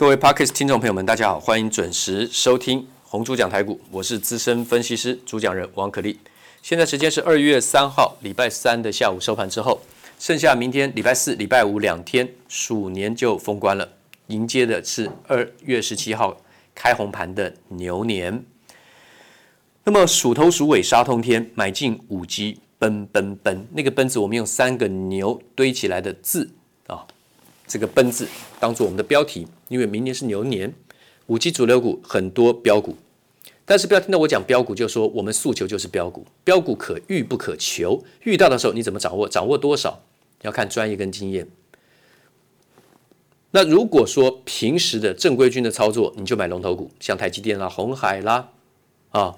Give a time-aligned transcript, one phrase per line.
[0.00, 6.18] 各位 Podcast 听众朋友们，大家好，欢迎准时收听红猪讲台股，我是资深分析师主讲人王可立。
[6.62, 9.78] 现在时间是二月三号礼拜三的下午收盘之后，
[10.18, 13.86] 剩下明天礼拜四、礼拜五两天，鼠年就封关了，
[14.28, 16.34] 迎接的是二月十七号
[16.74, 18.42] 开红盘的牛年。
[19.84, 26.52] 那么鼠头鼠尾杀通天，买进五 G 奔奔奔，那个奔字我们用三个牛堆起来的字。
[27.70, 28.26] 这个“奔”字
[28.58, 30.74] 当做我们的标题，因为明年是牛年，
[31.28, 32.96] 五 G 主流股很多标股，
[33.64, 39.28] 但是不要听到我讲标股就说我们诉求就是标股，标股可遇不可求，遇到的时候你怎么掌握？
[39.28, 40.02] 掌握多少
[40.42, 41.46] 要看专业跟经验。
[43.52, 48.48] 那如果说平时的正规军的操作，你就买龙头股，像台积电啦、红海啦，
[49.10, 49.36] 啊，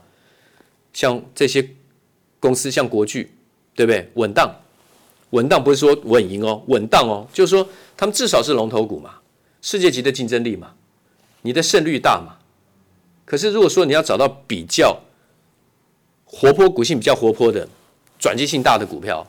[0.94, 1.68] 像这些
[2.40, 3.30] 公司，像国巨，
[3.74, 4.10] 对不对？
[4.14, 4.61] 稳当。
[5.32, 9.16] 稳当不是说稳赢哦，稳当哦，就是说他们至少是龙头股嘛，
[9.60, 10.74] 世界级的竞争力嘛，
[11.42, 12.38] 你的胜率大嘛。
[13.24, 15.00] 可是如果说你要找到比较
[16.24, 17.68] 活泼、股性比较活泼的
[18.18, 19.26] 转机性大的股票，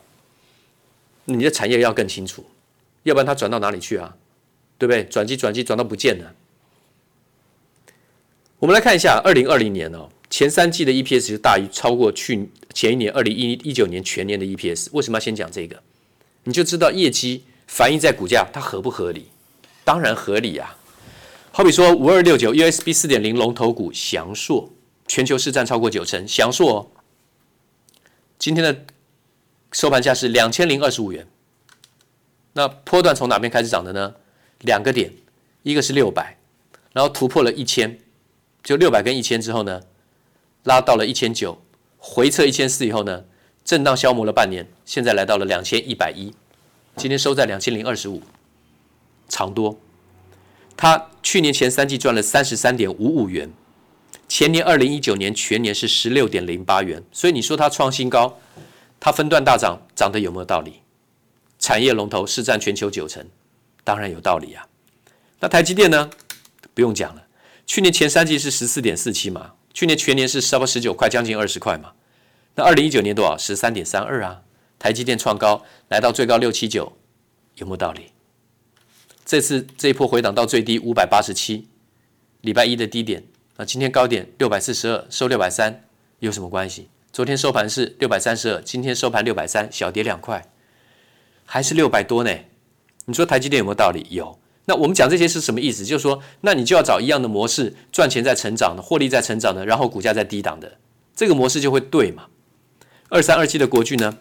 [1.26, 2.46] 你的产业要更清楚，
[3.04, 4.16] 要不然它转到哪里去啊？
[4.78, 5.06] 对不对？
[5.06, 6.36] 转机转机转到不见了。
[8.60, 14.90] 我们来看一下二零二零年哦，前三季的 EPS 就大于超过去前一年二零一一九年全年的 EPS。
[14.92, 15.82] 为什么要先讲这个？
[16.44, 19.28] 你就知道业绩反映在股价，它合不合理？
[19.84, 20.78] 当然合理啊！
[21.52, 24.72] 好比说五二六九 USB 四点零龙头股祥硕，
[25.08, 26.92] 全球市占超过九成，祥硕
[28.40, 28.86] 今天的
[29.72, 31.28] 收盘价是两千零二十五元。
[32.54, 34.16] 那波段从哪边开始涨的呢？
[34.60, 35.14] 两个点，
[35.64, 36.38] 一个是六百，
[36.92, 38.00] 然后突破了一千，
[38.64, 39.82] 就六百跟一千之后呢，
[40.64, 41.62] 拉到了一千九，
[41.98, 43.26] 回撤一千四以后呢，
[43.66, 46.34] 震荡消磨了半年，现在来到了两千一百一，
[46.98, 48.22] 今天收在两千零二十五，
[49.30, 49.80] 长多。
[50.76, 53.52] 它去年前三季赚了三十三点五五元，
[54.28, 58.38] 前年二零一九年全年是十六点零八元，所以你说它创新高，
[59.00, 60.82] 它分段大涨，涨得有没有道理？
[61.58, 63.26] 产业龙头市占全球九成，
[63.86, 64.68] 当然有道理啊。
[65.40, 66.10] 那台积电呢？
[66.74, 67.24] 不用讲了，
[67.66, 71.94] 去年前三季是十四点四七嘛，去年全年是差不多十九块，将近二十块嘛。
[72.56, 73.38] 那二零一九年多少？
[73.38, 74.42] 十三点三二啊！
[74.78, 76.94] 台积电创高，来到最高六七九，
[77.56, 78.12] 有没有道理？
[79.26, 81.68] 这次这一波回档到最低五百八十七，
[82.42, 83.24] 礼拜一的低点
[83.56, 85.86] 啊，今天高点六百四十二，收六百三，
[86.20, 86.90] 有什么关系？
[87.12, 90.52] 昨天收盘是六百三十二，今天收盘六百三，小跌两块，
[91.46, 92.32] 还是六百多呢？
[93.06, 94.06] 你说台积电有没有道理？
[94.12, 94.38] 有。
[94.66, 95.84] 那我们讲这些是什么意思？
[95.84, 100.78] 就是说，那你就要找一样的模式，赚钱在成长的，获利在成长的，然后股价在低档的，
[101.16, 102.28] 这个模式就会对嘛？
[103.14, 104.18] 二三二七的国巨呢？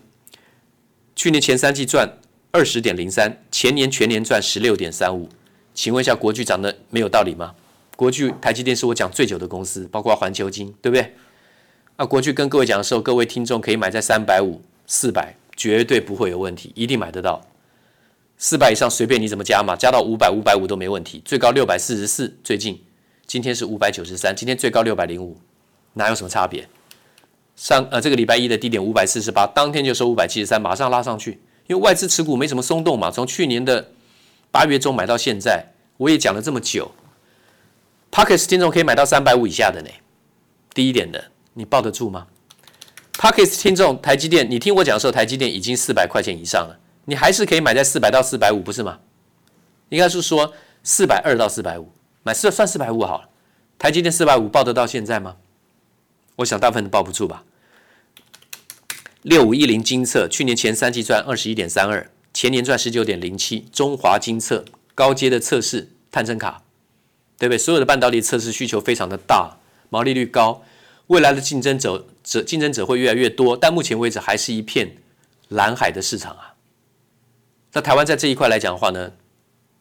[1.16, 2.18] 去年前三季赚
[2.50, 5.30] 二十点零三，前年全年赚十六点三五。
[5.72, 7.54] 请问一下，国巨涨得没有道理吗？
[7.96, 11.14] 国巨、台积电是我讲最久的公司，包括环球金，对不对？
[11.96, 17.40] 啊，国巨跟各位讲的时候，各位听众可以买在三百五、四百，绝对不会有问题，一定买得到。
[18.36, 21.22] 四百以上随便你怎么加嘛，加到五百、五百五都没问题。
[21.24, 22.84] 最高六百四十四，最近
[23.26, 25.38] 今天是五百九十三，今天最高六百零五，
[25.94, 26.68] 哪有什么差别？
[27.56, 31.40] 上呃，这个礼拜一的低点五百四十八，当天就收五百七十三，马上拉上去。
[31.68, 33.92] 因为外资持股没什么松动嘛，从去年的
[34.50, 35.64] 八月中买到现在，
[35.96, 36.90] 我也讲了这么久。
[38.10, 39.88] Podcast 听众可以买到三百五以下的呢，
[40.74, 41.24] 低一点的，
[41.54, 42.26] 你抱得住吗
[43.14, 48.98] ？Podcast 听众台积电，你听我讲的时候，台积电已经四百块钱以上了，你还是可以买在四百到四百五，不是吗？
[49.88, 50.52] 应该是说
[50.82, 51.90] 四百二到四百五，
[52.22, 53.28] 买四算四百五好了。
[53.78, 55.36] 台积电四百五抱得到现在吗？
[56.36, 57.44] 我想大部分都抱不住吧。
[59.22, 63.66] 六五一零精测去年前三季赚二十一点三二，前年赚十九点零七。
[63.72, 64.64] 中华精测
[64.96, 66.62] 高阶的测试探针卡，
[67.38, 67.58] 对不对？
[67.58, 69.58] 所有的半导体测试需求非常的大，
[69.90, 70.64] 毛利率高，
[71.06, 74.96] 未来的竞争者者竞争者会越来越多，但目前为止还是一片
[75.48, 76.54] 蓝海的市场啊。
[77.74, 79.12] 那台湾在这一块来讲的话呢，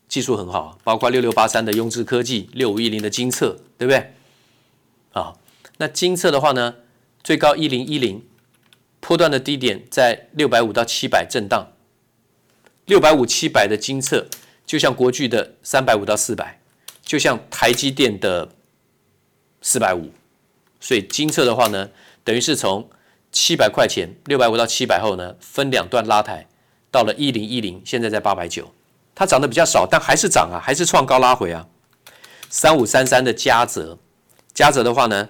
[0.08, 4.14] 技术很好，包括六六八三的雍智科技，六五一零的精测，对不对？
[5.14, 5.34] 啊。
[5.82, 6.76] 那金测的话呢，
[7.24, 8.24] 最高一零一零，
[9.00, 11.74] 波段的低点在六百五到七百震荡，
[12.86, 14.28] 六百五七百的金测，
[14.64, 16.62] 就像国巨的三百五到四百，
[17.02, 18.50] 就像台积电的
[19.64, 20.12] 四百五，
[20.80, 21.90] 所以精测的话呢，
[22.24, 22.88] 等于是从
[23.32, 26.48] 七百块钱六百五到七百后呢，分两段拉抬，
[26.92, 28.72] 到了一零一零，现在在八百九，
[29.16, 31.68] 它涨得比较少，但还是涨啊，还是创高拉回啊。
[32.52, 33.98] 三五三三的嘉泽，
[34.54, 35.30] 嘉泽的话呢，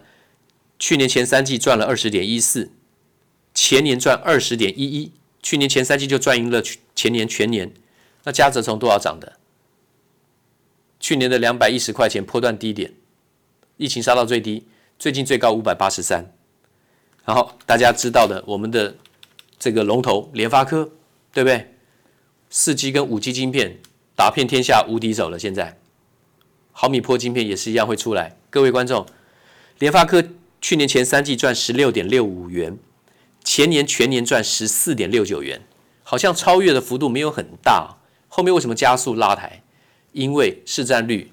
[0.81, 2.71] 去年前三季赚了二十点一四，
[3.53, 5.11] 前年赚二十点一一，
[5.43, 6.59] 去年前三季就赚赢了
[6.95, 7.71] 前年全年。
[8.23, 9.37] 那嘉泽从多少涨的？
[10.99, 12.95] 去年的两百一十块钱波段低点，
[13.77, 14.65] 疫情杀到最低，
[14.97, 16.33] 最近最高五百八十三。
[17.25, 18.95] 然后大家知道的，我们的
[19.59, 20.89] 这个龙头联发科，
[21.31, 21.75] 对不对？
[22.49, 23.77] 四 G 跟五 G 晶片
[24.15, 25.37] 打遍天下无敌手了。
[25.37, 25.77] 现在
[26.71, 28.35] 毫米波晶片也是一样会出来。
[28.49, 29.05] 各位观众，
[29.77, 30.23] 联发科
[30.61, 32.77] 去年前三季赚十六点六五元，
[33.43, 35.61] 前年全年赚十四点六九元，
[36.03, 37.97] 好像超越的幅度没有很大。
[38.27, 39.63] 后面为什么加速拉抬？
[40.11, 41.31] 因为市占率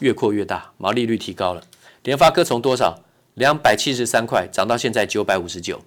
[0.00, 1.62] 越扩越大，毛利率提高了。
[2.02, 3.04] 联发科从多少
[3.34, 5.82] 两百七十三块涨到现在九百五十九。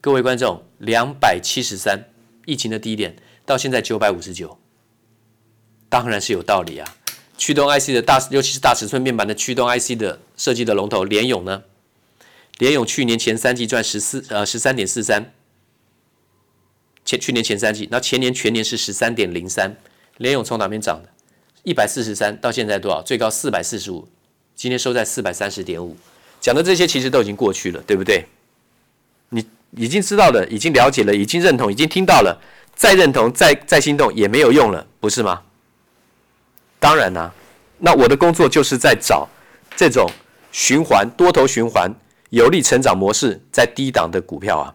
[0.00, 2.08] 各位观众，两百七十三，
[2.46, 4.58] 疫情的低点到现在九百五十九，
[5.90, 6.96] 当然是有道理啊。
[7.36, 11.62] 驱动 IC 的大，尤其是大尺寸面板的驱动 IC 的设计的龙头联咏呢？
[12.58, 15.32] 联咏去年前三季赚十四呃十三点四三，
[17.04, 19.76] 前去年前三季，那前年全年是十三点零三。
[20.16, 21.08] 联咏从哪边涨的？
[21.62, 23.00] 一百四十三到现在多少？
[23.02, 24.08] 最高四百四十五，
[24.56, 25.96] 今天收在四百三十点五。
[26.40, 28.26] 讲的这些其实都已经过去了，对不对？
[29.28, 29.46] 你
[29.76, 32.40] 已经知道了，已经了解了，已经认同，已经听到了，
[32.74, 35.42] 再认同，再再心动也没有用了，不是吗？
[36.80, 37.32] 当然啦、
[37.78, 39.28] 那我的工作就是在找
[39.76, 40.10] 这种
[40.50, 41.92] 循环多头循环
[42.30, 44.74] 有利成长模式在低档的股票啊，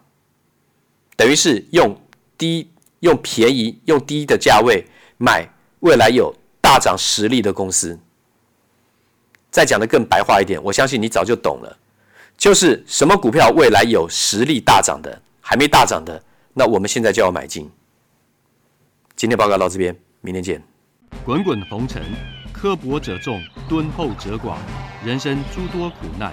[1.16, 1.98] 等于是用
[2.36, 2.70] 低、
[3.00, 4.86] 用便宜、用低的价位
[5.18, 5.48] 买
[5.80, 6.34] 未来有。
[6.64, 8.00] 大涨实力的公司，
[9.50, 11.78] 再讲得更白话一点，我相信你早就懂了，
[12.38, 16.24] 就是什么股票未来有实力大涨的，还没大涨的，
[16.54, 17.70] 那我们现在就要买进。
[19.14, 20.62] 今天报告到这边，明天见。
[21.22, 22.02] 滚滚红尘，
[22.50, 24.56] 刻薄者众，敦厚者寡；
[25.04, 26.32] 人生诸多苦难，